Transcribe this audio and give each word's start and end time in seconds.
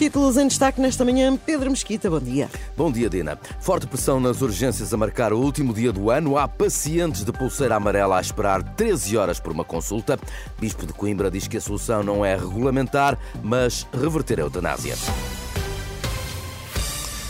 Títulos 0.00 0.38
em 0.38 0.48
destaque 0.48 0.80
nesta 0.80 1.04
manhã. 1.04 1.36
Pedro 1.36 1.68
Mesquita, 1.68 2.08
bom 2.08 2.20
dia. 2.20 2.48
Bom 2.74 2.90
dia, 2.90 3.06
Dina. 3.06 3.38
Forte 3.60 3.86
pressão 3.86 4.18
nas 4.18 4.40
urgências 4.40 4.94
a 4.94 4.96
marcar 4.96 5.30
o 5.30 5.38
último 5.38 5.74
dia 5.74 5.92
do 5.92 6.08
ano. 6.08 6.38
Há 6.38 6.48
pacientes 6.48 7.22
de 7.22 7.30
pulseira 7.30 7.76
amarela 7.76 8.16
a 8.16 8.20
esperar 8.22 8.62
13 8.62 9.18
horas 9.18 9.38
por 9.38 9.52
uma 9.52 9.62
consulta. 9.62 10.18
Bispo 10.58 10.86
de 10.86 10.94
Coimbra 10.94 11.30
diz 11.30 11.46
que 11.46 11.58
a 11.58 11.60
solução 11.60 12.02
não 12.02 12.24
é 12.24 12.34
regulamentar, 12.34 13.18
mas 13.42 13.86
reverter 13.92 14.38
a 14.38 14.44
eutanásia. 14.44 14.94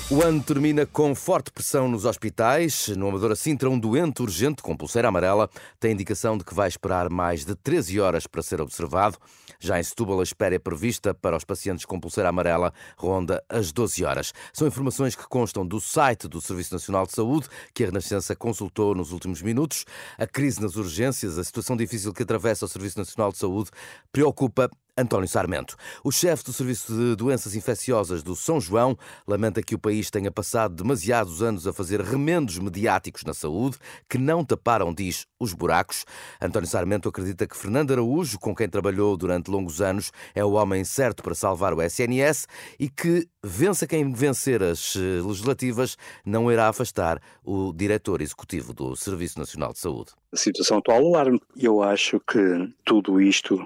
O 0.08 0.22
ano 0.22 0.40
termina 0.40 0.86
com 0.86 1.12
forte 1.12 1.50
pressão 1.50 1.88
nos 1.88 2.04
hospitais. 2.04 2.86
No 2.96 3.08
Amadora 3.08 3.34
Sintra, 3.34 3.68
um 3.68 3.80
doente 3.80 4.22
urgente 4.22 4.62
com 4.62 4.76
pulseira 4.76 5.08
amarela 5.08 5.50
tem 5.80 5.90
indicação 5.90 6.38
de 6.38 6.44
que 6.44 6.54
vai 6.54 6.68
esperar 6.68 7.10
mais 7.10 7.44
de 7.44 7.56
13 7.56 7.98
horas 7.98 8.28
para 8.28 8.42
ser 8.42 8.60
observado. 8.60 9.18
Já 9.60 9.78
em 9.78 9.82
Setúbal, 9.82 10.20
a 10.20 10.22
espera 10.22 10.54
é 10.54 10.58
prevista 10.58 11.12
para 11.12 11.36
os 11.36 11.44
pacientes 11.44 11.84
com 11.84 12.00
pulseira 12.00 12.30
amarela 12.30 12.72
ronda 12.96 13.44
as 13.46 13.70
12 13.70 14.02
horas. 14.04 14.32
São 14.54 14.66
informações 14.66 15.14
que 15.14 15.28
constam 15.28 15.66
do 15.66 15.78
site 15.78 16.26
do 16.26 16.40
Serviço 16.40 16.72
Nacional 16.72 17.06
de 17.06 17.12
Saúde, 17.12 17.46
que 17.74 17.84
a 17.84 17.86
Renascença 17.86 18.34
consultou 18.34 18.94
nos 18.94 19.12
últimos 19.12 19.42
minutos. 19.42 19.84
A 20.16 20.26
crise 20.26 20.62
nas 20.62 20.76
urgências, 20.76 21.38
a 21.38 21.44
situação 21.44 21.76
difícil 21.76 22.12
que 22.14 22.22
atravessa 22.22 22.64
o 22.64 22.68
Serviço 22.68 22.98
Nacional 22.98 23.30
de 23.30 23.36
Saúde, 23.36 23.70
preocupa 24.10 24.70
António 25.00 25.26
Sarmento. 25.26 25.76
O 26.04 26.12
chefe 26.12 26.44
do 26.44 26.52
Serviço 26.52 26.92
de 26.92 27.16
Doenças 27.16 27.54
Infecciosas 27.54 28.22
do 28.22 28.36
São 28.36 28.60
João 28.60 28.96
lamenta 29.26 29.62
que 29.62 29.74
o 29.74 29.78
país 29.78 30.10
tenha 30.10 30.30
passado 30.30 30.74
demasiados 30.74 31.42
anos 31.42 31.66
a 31.66 31.72
fazer 31.72 32.02
remendos 32.02 32.58
mediáticos 32.58 33.24
na 33.24 33.32
saúde 33.32 33.78
que 34.08 34.18
não 34.18 34.44
taparam, 34.44 34.92
diz, 34.92 35.26
os 35.38 35.54
buracos. 35.54 36.04
António 36.40 36.68
Sarmento 36.68 37.08
acredita 37.08 37.46
que 37.46 37.56
Fernando 37.56 37.92
Araújo, 37.92 38.38
com 38.38 38.54
quem 38.54 38.68
trabalhou 38.68 39.16
durante 39.16 39.50
longos 39.50 39.80
anos, 39.80 40.12
é 40.34 40.44
o 40.44 40.52
homem 40.52 40.84
certo 40.84 41.22
para 41.22 41.34
salvar 41.34 41.72
o 41.72 41.82
SNS 41.82 42.46
e 42.78 42.88
que, 42.88 43.26
vença 43.42 43.86
quem 43.86 44.12
vencer 44.12 44.62
as 44.62 44.94
eh, 44.96 45.22
legislativas, 45.26 45.96
não 46.24 46.52
irá 46.52 46.68
afastar 46.68 47.20
o 47.42 47.72
diretor 47.72 48.20
executivo 48.20 48.74
do 48.74 48.94
Serviço 48.94 49.38
Nacional 49.38 49.72
de 49.72 49.78
Saúde. 49.78 50.19
A 50.32 50.36
situação 50.36 50.78
atual 50.78 51.06
alarme. 51.06 51.40
Eu 51.56 51.82
acho 51.82 52.20
que 52.20 52.38
tudo 52.84 53.20
isto 53.20 53.58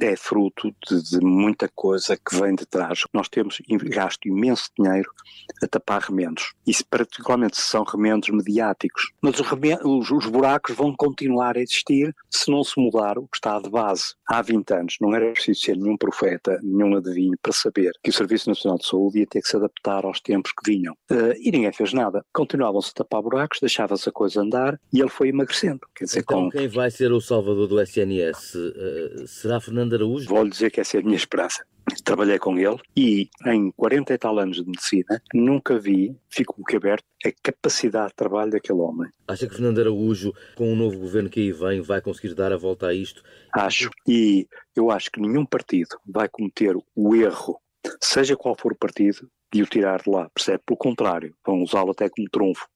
é 0.00 0.16
fruto 0.16 0.74
de, 0.88 1.00
de, 1.00 1.20
muita 1.20 1.68
coisa 1.68 2.16
que 2.16 2.34
vem 2.34 2.56
de 2.56 2.66
trás. 2.66 3.04
Nós 3.14 3.28
temos 3.28 3.62
gasto 3.84 4.26
imenso 4.26 4.68
dinheiro 4.76 5.08
a 5.62 5.68
tapar 5.68 6.02
remendos. 6.02 6.54
Isso 6.66 6.84
particularmente 6.90 7.56
se 7.56 7.62
são 7.62 7.84
remendos 7.84 8.30
mediáticos. 8.30 9.12
Mas 9.20 9.38
os, 9.38 9.46
remendos, 9.46 10.10
os, 10.10 10.26
buracos 10.26 10.74
vão 10.74 10.92
continuar 10.96 11.56
a 11.56 11.60
existir 11.60 12.12
se 12.28 12.50
não 12.50 12.64
se 12.64 12.80
mudar 12.80 13.16
o 13.16 13.28
que 13.28 13.36
está 13.36 13.60
de 13.60 13.70
base. 13.70 14.14
Há 14.26 14.42
20 14.42 14.74
anos 14.74 14.96
não 15.00 15.14
era 15.14 15.30
preciso 15.30 15.60
ser 15.60 15.76
nenhum 15.76 15.96
profeta, 15.96 16.58
nenhum 16.64 16.96
adivinho 16.96 17.38
para 17.40 17.52
saber 17.52 17.92
que 18.02 18.10
o 18.10 18.12
Serviço 18.12 18.48
Nacional 18.48 18.78
de 18.78 18.86
Saúde 18.86 19.20
ia 19.20 19.26
ter 19.26 19.40
que 19.40 19.48
se 19.48 19.56
adaptar 19.56 20.04
aos 20.04 20.20
tempos 20.20 20.52
que 20.52 20.72
vinham. 20.72 20.94
Uh, 21.08 21.32
e 21.40 21.52
ninguém 21.52 21.72
fez 21.72 21.92
nada. 21.92 22.24
Continuavam-se 22.32 22.90
a 22.90 22.94
tapar 22.94 23.22
buracos, 23.22 23.60
deixava-se 23.60 24.08
a 24.08 24.12
coisa 24.12 24.40
andar 24.40 24.80
e 24.92 25.00
ele 25.00 25.10
foi 25.10 25.28
emagrecendo. 25.28 25.80
Quer 25.94 26.04
dizer, 26.04 26.20
então, 26.20 26.44
com... 26.44 26.50
quem 26.50 26.68
vai 26.68 26.90
ser 26.90 27.12
o 27.12 27.20
salvador 27.20 27.68
do 27.68 27.80
SNS? 27.80 28.54
Uh, 28.54 28.72
eh, 28.76 29.26
será 29.26 29.60
Fernando 29.60 29.94
Araújo? 29.94 30.28
Vou-lhe 30.28 30.50
dizer 30.50 30.70
que 30.70 30.80
essa 30.80 30.96
é 30.96 31.00
a 31.00 31.02
minha 31.02 31.16
esperança. 31.16 31.64
Trabalhei 32.04 32.38
com 32.38 32.56
ele 32.56 32.78
e 32.96 33.28
em 33.46 33.70
40 33.72 34.14
e 34.14 34.18
tal 34.18 34.38
anos 34.38 34.56
de 34.56 34.64
medicina 34.64 35.20
nunca 35.34 35.78
vi, 35.78 36.16
fico 36.28 36.54
o 36.58 36.64
que 36.64 36.76
aberto, 36.76 37.04
a 37.24 37.30
capacidade 37.42 38.08
de 38.08 38.14
trabalho 38.14 38.52
daquele 38.52 38.78
homem. 38.78 39.10
Acha 39.26 39.46
que 39.46 39.54
Fernando 39.54 39.80
Araújo, 39.80 40.32
com 40.54 40.72
o 40.72 40.76
novo 40.76 40.98
governo 40.98 41.28
que 41.28 41.40
aí 41.40 41.52
vem, 41.52 41.80
vai 41.80 42.00
conseguir 42.00 42.34
dar 42.34 42.52
a 42.52 42.56
volta 42.56 42.86
a 42.86 42.94
isto? 42.94 43.22
Acho. 43.52 43.90
E 44.08 44.46
eu 44.76 44.90
acho 44.90 45.10
que 45.10 45.20
nenhum 45.20 45.44
partido 45.44 45.98
vai 46.06 46.28
cometer 46.28 46.76
o 46.94 47.16
erro, 47.16 47.60
seja 48.00 48.36
qual 48.36 48.56
for 48.56 48.72
o 48.72 48.78
partido, 48.78 49.28
de 49.52 49.62
o 49.62 49.66
tirar 49.66 50.00
de 50.00 50.10
lá, 50.10 50.30
percebe? 50.32 50.62
Pelo 50.64 50.78
contrário, 50.78 51.34
vão 51.44 51.62
usá-lo 51.62 51.90
até 51.90 52.08
como 52.08 52.30
trunfo. 52.30 52.66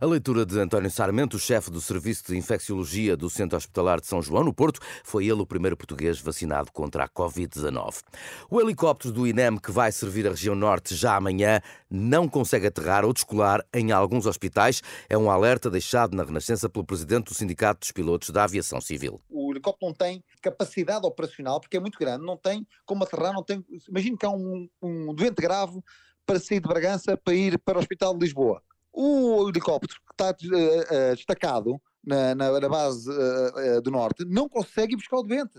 A 0.00 0.06
leitura 0.06 0.46
de 0.46 0.58
António 0.58 0.90
Sarmento, 0.90 1.38
chefe 1.38 1.70
do 1.70 1.80
Serviço 1.80 2.24
de 2.26 2.36
Infecciologia 2.36 3.16
do 3.16 3.28
Centro 3.28 3.56
Hospitalar 3.56 4.00
de 4.00 4.06
São 4.06 4.22
João, 4.22 4.42
no 4.42 4.54
Porto, 4.54 4.80
foi 5.04 5.26
ele 5.26 5.42
o 5.42 5.46
primeiro 5.46 5.76
português 5.76 6.18
vacinado 6.18 6.72
contra 6.72 7.04
a 7.04 7.08
Covid-19. 7.08 8.02
O 8.50 8.60
helicóptero 8.60 9.12
do 9.12 9.26
INEM, 9.26 9.58
que 9.58 9.70
vai 9.70 9.92
servir 9.92 10.26
a 10.26 10.30
região 10.30 10.54
norte 10.54 10.94
já 10.94 11.16
amanhã, 11.16 11.60
não 11.90 12.28
consegue 12.28 12.66
aterrar 12.66 13.04
ou 13.04 13.12
descolar 13.12 13.64
em 13.74 13.92
alguns 13.92 14.26
hospitais. 14.26 14.82
É 15.08 15.18
um 15.18 15.30
alerta 15.30 15.70
deixado 15.70 16.16
na 16.16 16.24
Renascença 16.24 16.68
pelo 16.68 16.84
presidente 16.84 17.26
do 17.26 17.34
Sindicato 17.34 17.80
dos 17.80 17.92
Pilotos 17.92 18.30
da 18.30 18.44
Aviação 18.44 18.80
Civil. 18.80 19.20
O 19.28 19.52
helicóptero 19.52 19.88
não 19.88 19.94
tem 19.94 20.24
capacidade 20.40 21.06
operacional, 21.06 21.60
porque 21.60 21.76
é 21.76 21.80
muito 21.80 21.98
grande, 21.98 22.24
não 22.24 22.36
tem 22.36 22.66
como 22.86 23.04
aterrar, 23.04 23.32
não 23.32 23.44
tem. 23.44 23.64
Imagino 23.88 24.16
que 24.16 24.26
há 24.26 24.30
um, 24.30 24.68
um 24.82 25.14
doente 25.14 25.42
grave 25.42 25.78
para 26.24 26.40
sair 26.40 26.60
de 26.60 26.68
Bragança 26.68 27.16
para 27.16 27.34
ir 27.34 27.58
para 27.58 27.76
o 27.76 27.80
Hospital 27.80 28.14
de 28.14 28.20
Lisboa 28.24 28.62
o 28.92 29.48
helicóptero 29.48 30.00
que 30.06 30.12
está 30.12 30.30
uh, 30.30 31.14
destacado 31.14 31.80
na, 32.04 32.34
na, 32.34 32.60
na 32.60 32.68
base 32.68 33.08
uh, 33.10 33.80
do 33.82 33.90
norte 33.90 34.24
não 34.24 34.48
consegue 34.48 34.96
buscar 34.96 35.18
o 35.18 35.22
doente. 35.22 35.58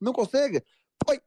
Não 0.00 0.12
consegue. 0.12 0.62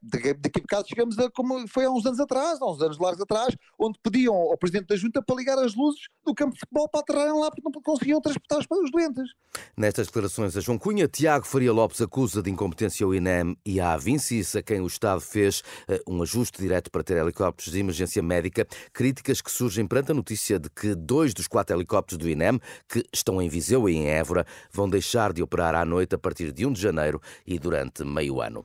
Daqui, 0.02 0.30
a 0.30 0.60
bocado 0.60 0.88
chegamos 0.88 1.18
a 1.18 1.30
como 1.30 1.66
foi 1.68 1.84
há 1.84 1.90
uns 1.90 2.06
anos 2.06 2.20
atrás, 2.20 2.60
há 2.60 2.70
uns 2.70 2.80
anos 2.80 2.98
largos 2.98 3.20
atrás, 3.20 3.54
onde 3.78 3.98
pediam 4.02 4.34
ao 4.34 4.56
Presidente 4.56 4.88
da 4.88 4.96
Junta 4.96 5.22
para 5.22 5.36
ligar 5.36 5.58
as 5.58 5.74
luzes 5.74 6.00
do 6.24 6.34
campo 6.34 6.54
de 6.54 6.60
futebol 6.60 6.88
para 6.88 7.00
aterrarem 7.00 7.40
lá 7.40 7.50
porque 7.50 7.62
não 7.64 7.72
conseguiam 7.82 8.20
transportar 8.20 8.58
os 8.58 8.90
doentes. 8.90 9.30
Nestas 9.76 10.06
declarações 10.06 10.56
a 10.56 10.60
João 10.60 10.78
Cunha, 10.78 11.06
Tiago 11.08 11.46
Faria 11.46 11.72
Lopes 11.72 12.00
acusa 12.00 12.42
de 12.42 12.50
incompetência 12.50 13.06
o 13.06 13.14
INEM 13.14 13.56
e 13.64 13.80
a 13.80 13.92
Avincis, 13.92 14.56
a 14.56 14.62
quem 14.62 14.80
o 14.80 14.86
Estado 14.86 15.20
fez 15.20 15.60
uh, 15.88 16.12
um 16.12 16.22
ajuste 16.22 16.60
direto 16.60 16.90
para 16.90 17.02
ter 17.02 17.16
helicópteros 17.16 17.72
de 17.72 17.78
emergência 17.78 18.22
médica, 18.22 18.66
críticas 18.92 19.40
que 19.40 19.50
surgem 19.50 19.86
perante 19.86 20.12
a 20.12 20.14
notícia 20.14 20.58
de 20.58 20.70
que 20.70 20.94
dois 20.94 21.34
dos 21.34 21.46
quatro 21.46 21.76
helicópteros 21.76 22.18
do 22.18 22.28
INEM, 22.28 22.60
que 22.88 23.04
estão 23.12 23.40
em 23.40 23.48
Viseu 23.48 23.88
e 23.88 23.96
em 23.96 24.08
Évora, 24.08 24.46
vão 24.72 24.88
deixar 24.88 25.32
de 25.32 25.42
operar 25.42 25.74
à 25.74 25.84
noite 25.84 26.14
a 26.14 26.18
partir 26.18 26.52
de 26.52 26.66
1 26.66 26.72
de 26.72 26.80
janeiro 26.80 27.20
e 27.46 27.58
durante 27.58 28.04
meio 28.04 28.40
ano. 28.40 28.64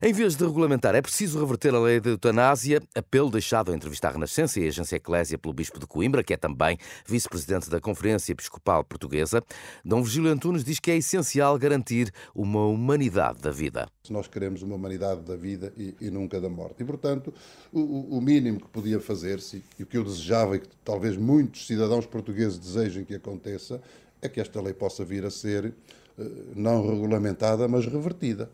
Em 0.00 0.12
vez 0.12 0.36
de 0.36 0.44
regulamentar. 0.48 0.94
É 0.94 1.02
preciso 1.02 1.38
reverter 1.38 1.74
a 1.74 1.80
lei 1.80 2.00
da 2.00 2.10
eutanásia, 2.10 2.82
apelo 2.94 3.30
deixado 3.30 3.70
à 3.70 3.74
entrevista 3.74 4.08
à 4.08 4.10
Renascença 4.10 4.58
e 4.58 4.64
à 4.64 4.68
Agência 4.68 4.96
Eclésia 4.96 5.38
pelo 5.38 5.54
Bispo 5.54 5.78
de 5.78 5.86
Coimbra, 5.86 6.24
que 6.24 6.34
é 6.34 6.36
também 6.36 6.76
vice-presidente 7.06 7.70
da 7.70 7.80
Conferência 7.80 8.32
Episcopal 8.32 8.82
Portuguesa. 8.84 9.42
Dom 9.84 10.02
Virgílio 10.02 10.30
Antunes 10.30 10.64
diz 10.64 10.80
que 10.80 10.90
é 10.90 10.96
essencial 10.96 11.58
garantir 11.58 12.12
uma 12.34 12.66
humanidade 12.66 13.40
da 13.40 13.50
vida. 13.50 13.88
Nós 14.10 14.26
queremos 14.26 14.62
uma 14.62 14.74
humanidade 14.74 15.20
da 15.22 15.36
vida 15.36 15.72
e, 15.76 15.94
e 16.00 16.10
nunca 16.10 16.40
da 16.40 16.48
morte. 16.48 16.82
E, 16.82 16.84
portanto, 16.84 17.32
o, 17.72 18.16
o 18.16 18.20
mínimo 18.20 18.60
que 18.60 18.68
podia 18.68 19.00
fazer-se, 19.00 19.62
e 19.78 19.82
o 19.82 19.86
que 19.86 19.96
eu 19.96 20.04
desejava 20.04 20.56
e 20.56 20.60
que 20.60 20.68
talvez 20.84 21.16
muitos 21.16 21.66
cidadãos 21.66 22.06
portugueses 22.06 22.58
desejem 22.58 23.04
que 23.04 23.14
aconteça, 23.14 23.80
é 24.20 24.28
que 24.28 24.40
esta 24.40 24.60
lei 24.60 24.72
possa 24.72 25.04
vir 25.04 25.24
a 25.24 25.30
ser 25.30 25.72
eh, 26.18 26.22
não 26.54 26.86
regulamentada, 26.88 27.68
mas 27.68 27.86
revertida. 27.86 28.50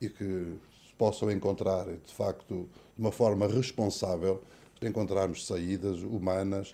E 0.00 0.08
que 0.08 0.54
possam 0.98 1.30
encontrar, 1.30 1.84
de 1.86 2.14
facto, 2.14 2.68
de 2.96 3.00
uma 3.00 3.12
forma 3.12 3.46
responsável, 3.46 4.42
encontrarmos 4.82 5.46
saídas 5.46 6.02
humanas 6.02 6.72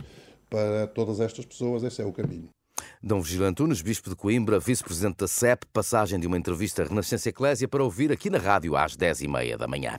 para 0.48 0.86
todas 0.86 1.20
estas 1.20 1.44
pessoas. 1.44 1.82
Esse 1.82 2.02
é 2.02 2.04
o 2.04 2.12
caminho. 2.12 2.48
Dom 3.02 3.22
Vigilante 3.22 3.62
Antunes, 3.62 3.80
Bispo 3.80 4.10
de 4.10 4.14
Coimbra, 4.14 4.58
Vice-Presidente 4.58 5.16
da 5.16 5.26
CEP, 5.26 5.64
passagem 5.72 6.20
de 6.20 6.26
uma 6.26 6.36
entrevista 6.36 6.82
à 6.82 6.84
Renascença 6.86 7.30
Eclésia 7.30 7.66
para 7.66 7.82
ouvir 7.82 8.12
aqui 8.12 8.28
na 8.28 8.36
rádio 8.36 8.76
às 8.76 8.94
10h30 8.94 9.56
da 9.56 9.66
manhã. 9.66 9.98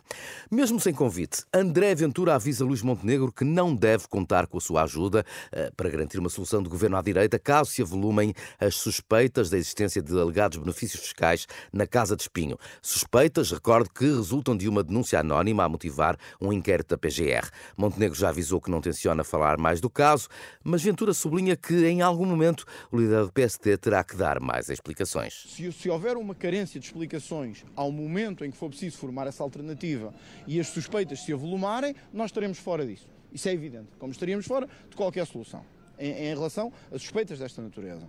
Mesmo 0.52 0.80
sem 0.80 0.94
convite, 0.94 1.44
André 1.52 1.96
Ventura 1.96 2.36
avisa 2.36 2.64
Luís 2.64 2.84
Montenegro 2.84 3.32
que 3.32 3.44
não 3.44 3.74
deve 3.74 4.08
contar 4.08 4.46
com 4.46 4.60
a 4.60 4.62
sua 4.62 4.84
ajuda 4.84 5.26
uh, 5.52 5.76
para 5.76 5.90
garantir 5.90 6.20
uma 6.20 6.30
solução 6.30 6.62
de 6.62 6.70
governo 6.70 6.96
à 6.96 7.02
direita 7.02 7.40
caso 7.40 7.72
se 7.72 7.82
avolumem 7.82 8.36
as 8.60 8.76
suspeitas 8.76 9.50
da 9.50 9.58
existência 9.58 10.00
de 10.00 10.14
alegados 10.20 10.60
benefícios 10.60 11.02
fiscais 11.02 11.48
na 11.74 11.88
Casa 11.88 12.16
de 12.16 12.22
Espinho. 12.22 12.56
Suspeitas, 12.84 13.50
recordo, 13.50 13.90
que 13.90 14.06
resultam 14.06 14.56
de 14.56 14.70
uma 14.70 14.84
denúncia 14.84 15.20
anónima 15.20 15.64
a 15.64 15.70
motivar 15.70 16.16
um 16.40 16.54
inquérito 16.54 16.90
da 16.90 17.00
PGR. 17.00 17.50
Montenegro 17.76 18.16
já 18.16 18.30
avisou 18.30 18.62
que 18.62 18.70
não 18.70 18.80
tenciona 18.80 19.24
falar 19.24 19.58
mais 19.58 19.82
do 19.82 19.90
caso, 19.90 20.30
mas 20.64 20.84
Ventura 20.84 21.16
sublinha 21.16 21.56
que 21.56 21.88
em 21.88 22.04
algum 22.04 22.28
momento 22.28 22.64
o 22.92 22.98
líder 22.98 23.26
do 23.26 23.32
PSD 23.32 23.78
terá 23.78 24.04
que 24.04 24.16
dar 24.16 24.40
mais 24.40 24.70
explicações. 24.70 25.46
Se, 25.48 25.72
se 25.72 25.90
houver 25.90 26.18
uma 26.18 26.36
carência 26.36 26.80
de 26.80 26.86
explicações 26.86 27.64
ao 27.76 27.92
momento 27.92 28.44
em 28.44 28.52
que 28.52 28.58
for 28.58 28.70
preciso 28.70 28.98
formar 28.98 29.28
essa 29.28 29.42
alternativa 29.42 30.14
e 30.46 30.60
as 30.60 30.68
suspeitas 30.68 31.22
se 31.22 31.32
avolumarem, 31.32 31.96
nós 32.12 32.28
estaremos 32.28 32.58
fora 32.58 32.86
disso. 32.86 33.08
Isso 33.32 33.48
é 33.48 33.54
evidente, 33.54 33.88
como 33.98 34.12
estaríamos 34.12 34.46
fora 34.46 34.68
de 34.90 34.96
qualquer 34.96 35.26
solução 35.26 35.64
em, 35.98 36.12
em 36.12 36.36
relação 36.36 36.74
a 36.92 36.98
suspeitas 36.98 37.40
desta 37.40 37.62
natureza. 37.62 38.06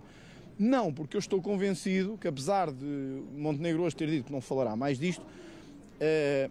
Não, 0.59 0.93
porque 0.93 1.15
eu 1.15 1.19
estou 1.19 1.41
convencido 1.41 2.17
que, 2.17 2.27
apesar 2.27 2.71
de 2.71 3.23
Montenegro 3.35 3.83
hoje 3.83 3.95
ter 3.95 4.09
dito 4.09 4.25
que 4.25 4.31
não 4.31 4.41
falará 4.41 4.75
mais 4.75 4.99
disto, 4.99 5.25
eh, 5.99 6.49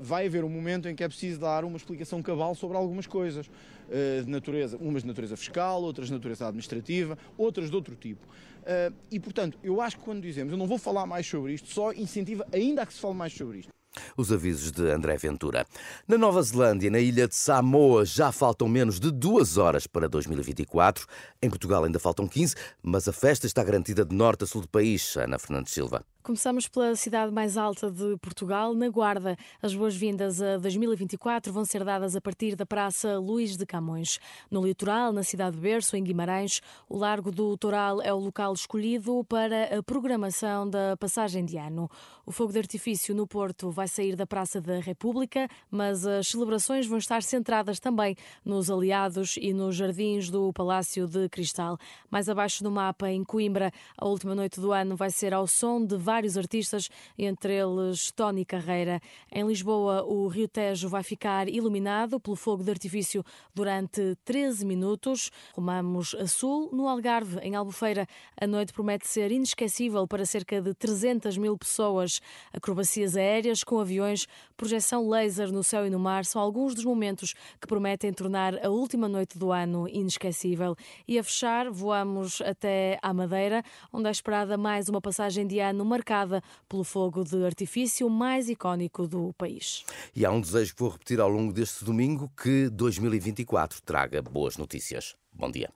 vai 0.00 0.26
haver 0.26 0.44
um 0.44 0.48
momento 0.48 0.88
em 0.88 0.94
que 0.94 1.04
é 1.04 1.08
preciso 1.08 1.40
dar 1.40 1.64
uma 1.64 1.76
explicação 1.76 2.22
cabal 2.22 2.54
sobre 2.54 2.76
algumas 2.76 3.06
coisas 3.06 3.50
eh, 3.90 4.22
de 4.24 4.30
natureza, 4.30 4.76
umas 4.78 5.02
de 5.02 5.08
natureza 5.08 5.36
fiscal, 5.36 5.82
outras 5.82 6.08
de 6.08 6.14
natureza 6.14 6.46
administrativa, 6.46 7.18
outras 7.36 7.70
de 7.70 7.76
outro 7.76 7.94
tipo. 7.94 8.26
Eh, 8.64 8.92
e, 9.10 9.20
portanto, 9.20 9.58
eu 9.62 9.80
acho 9.80 9.98
que 9.98 10.04
quando 10.04 10.22
dizemos 10.22 10.52
eu 10.52 10.58
não 10.58 10.66
vou 10.66 10.78
falar 10.78 11.06
mais 11.06 11.26
sobre 11.26 11.52
isto, 11.52 11.68
só 11.68 11.92
incentiva 11.92 12.46
ainda 12.52 12.82
a 12.82 12.86
que 12.86 12.94
se 12.94 13.00
fale 13.00 13.14
mais 13.14 13.32
sobre 13.32 13.58
isto. 13.58 13.70
Os 14.16 14.30
avisos 14.30 14.70
de 14.70 14.88
André 14.88 15.16
Ventura. 15.16 15.66
Na 16.06 16.16
Nova 16.16 16.40
Zelândia, 16.42 16.90
na 16.90 17.00
ilha 17.00 17.26
de 17.26 17.34
Samoa, 17.34 18.04
já 18.04 18.30
faltam 18.30 18.68
menos 18.68 19.00
de 19.00 19.10
duas 19.10 19.58
horas 19.58 19.86
para 19.86 20.08
2024. 20.08 21.06
Em 21.42 21.50
Portugal 21.50 21.82
ainda 21.82 21.98
faltam 21.98 22.28
15, 22.28 22.54
mas 22.82 23.08
a 23.08 23.12
festa 23.12 23.46
está 23.46 23.64
garantida 23.64 24.04
de 24.04 24.14
norte 24.14 24.44
a 24.44 24.46
sul 24.46 24.62
do 24.62 24.68
país. 24.68 25.16
Ana 25.16 25.38
Fernandes 25.38 25.72
Silva. 25.72 26.04
Começamos 26.22 26.68
pela 26.68 26.94
cidade 26.96 27.32
mais 27.32 27.56
alta 27.56 27.90
de 27.90 28.14
Portugal, 28.18 28.74
na 28.74 28.90
Guarda. 28.90 29.38
As 29.62 29.74
boas-vindas 29.74 30.42
a 30.42 30.58
2024 30.58 31.50
vão 31.50 31.64
ser 31.64 31.82
dadas 31.82 32.14
a 32.14 32.20
partir 32.20 32.54
da 32.54 32.66
Praça 32.66 33.18
Luís 33.18 33.56
de 33.56 33.64
Camões. 33.64 34.18
No 34.50 34.62
litoral, 34.62 35.14
na 35.14 35.22
cidade 35.22 35.56
de 35.56 35.62
Berço, 35.62 35.96
em 35.96 36.04
Guimarães, 36.04 36.60
o 36.90 36.98
Largo 36.98 37.30
do 37.30 37.56
Toral 37.56 38.02
é 38.02 38.12
o 38.12 38.18
local 38.18 38.52
escolhido 38.52 39.24
para 39.24 39.78
a 39.78 39.82
programação 39.82 40.68
da 40.68 40.94
passagem 40.98 41.42
de 41.42 41.56
ano. 41.56 41.90
O 42.26 42.30
fogo 42.30 42.52
de 42.52 42.58
artifício 42.58 43.14
no 43.14 43.26
Porto 43.26 43.70
vai 43.70 43.88
sair 43.88 44.14
da 44.14 44.26
Praça 44.26 44.60
da 44.60 44.78
República, 44.78 45.48
mas 45.70 46.06
as 46.06 46.28
celebrações 46.28 46.86
vão 46.86 46.98
estar 46.98 47.22
centradas 47.22 47.80
também 47.80 48.14
nos 48.44 48.70
aliados 48.70 49.38
e 49.40 49.54
nos 49.54 49.74
jardins 49.74 50.28
do 50.28 50.52
Palácio 50.52 51.06
de 51.08 51.30
Cristal. 51.30 51.78
Mais 52.10 52.28
abaixo 52.28 52.62
no 52.62 52.70
mapa, 52.70 53.10
em 53.10 53.24
Coimbra, 53.24 53.72
a 53.96 54.06
última 54.06 54.34
noite 54.34 54.60
do 54.60 54.70
ano 54.70 54.94
vai 54.94 55.10
ser 55.10 55.32
ao 55.32 55.46
som 55.46 55.82
de 55.82 55.96
vários 56.10 56.36
artistas, 56.36 56.88
entre 57.16 57.54
eles 57.54 58.10
Tony 58.10 58.44
Carreira. 58.44 59.00
Em 59.30 59.46
Lisboa, 59.46 60.02
o 60.02 60.26
Rio 60.26 60.48
Tejo 60.48 60.88
vai 60.88 61.04
ficar 61.04 61.48
iluminado 61.48 62.18
pelo 62.18 62.34
fogo 62.34 62.64
de 62.64 62.70
artifício 62.72 63.24
durante 63.54 64.16
13 64.24 64.66
minutos. 64.66 65.30
Rumamos 65.54 66.16
a 66.16 66.26
sul, 66.26 66.68
no 66.72 66.88
Algarve, 66.88 67.38
em 67.44 67.54
Albufeira. 67.54 68.08
A 68.36 68.44
noite 68.44 68.72
promete 68.72 69.06
ser 69.06 69.30
inesquecível 69.30 70.04
para 70.08 70.26
cerca 70.26 70.60
de 70.60 70.74
300 70.74 71.38
mil 71.38 71.56
pessoas. 71.56 72.20
Acrobacias 72.52 73.16
aéreas 73.16 73.62
com 73.62 73.78
aviões, 73.78 74.26
projeção 74.56 75.08
laser 75.08 75.52
no 75.52 75.62
céu 75.62 75.86
e 75.86 75.90
no 75.90 76.00
mar 76.00 76.24
são 76.24 76.42
alguns 76.42 76.74
dos 76.74 76.84
momentos 76.84 77.34
que 77.60 77.68
prometem 77.68 78.12
tornar 78.12 78.58
a 78.66 78.68
última 78.68 79.08
noite 79.08 79.38
do 79.38 79.52
ano 79.52 79.88
inesquecível. 79.88 80.74
E 81.06 81.20
a 81.20 81.22
fechar, 81.22 81.70
voamos 81.70 82.40
até 82.40 82.98
à 83.00 83.14
Madeira, 83.14 83.62
onde 83.92 84.08
é 84.08 84.10
esperada 84.10 84.58
mais 84.58 84.88
uma 84.88 85.00
passagem 85.00 85.46
de 85.46 85.60
ano 85.60 85.84
marcada 86.00 86.42
pelo 86.68 86.82
fogo 86.82 87.22
de 87.22 87.44
artifício 87.44 88.08
mais 88.08 88.48
icónico 88.48 89.06
do 89.06 89.32
país. 89.34 89.84
E 90.16 90.24
há 90.24 90.30
um 90.30 90.40
desejo 90.40 90.74
que 90.74 90.80
vou 90.80 90.90
repetir 90.90 91.20
ao 91.20 91.28
longo 91.28 91.52
deste 91.52 91.84
domingo: 91.84 92.30
que 92.36 92.68
2024 92.70 93.82
traga 93.82 94.22
boas 94.22 94.56
notícias. 94.56 95.14
Bom 95.32 95.50
dia. 95.50 95.70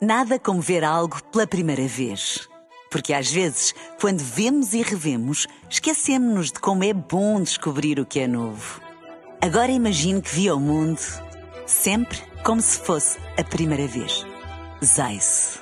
Nada 0.00 0.38
como 0.38 0.60
ver 0.60 0.82
algo 0.82 1.22
pela 1.30 1.46
primeira 1.46 1.86
vez. 1.86 2.48
Porque 2.90 3.14
às 3.14 3.30
vezes, 3.30 3.72
quando 3.98 4.18
vemos 4.18 4.74
e 4.74 4.82
revemos, 4.82 5.46
esquecemos-nos 5.70 6.52
de 6.52 6.60
como 6.60 6.84
é 6.84 6.92
bom 6.92 7.40
descobrir 7.40 7.98
o 7.98 8.04
que 8.04 8.20
é 8.20 8.26
novo. 8.26 8.82
Agora 9.40 9.72
imagine 9.72 10.20
que 10.20 10.34
viu 10.34 10.56
o 10.56 10.60
mundo 10.60 11.00
sempre 11.64 12.18
como 12.44 12.60
se 12.60 12.78
fosse 12.78 13.18
a 13.38 13.44
primeira 13.44 13.86
vez. 13.86 14.26
Zais. 14.84 15.61